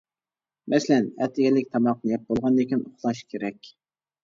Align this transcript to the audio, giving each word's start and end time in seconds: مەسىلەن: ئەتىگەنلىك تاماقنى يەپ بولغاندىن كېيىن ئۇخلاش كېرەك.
مەسىلەن: 0.73 1.05
ئەتىگەنلىك 1.25 1.69
تاماقنى 1.77 2.15
يەپ 2.15 2.25
بولغاندىن 2.33 2.73
كېيىن 2.73 2.83
ئۇخلاش 2.91 3.25
كېرەك. 3.35 3.73